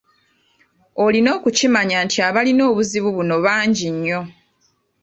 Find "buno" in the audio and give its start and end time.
3.15-3.35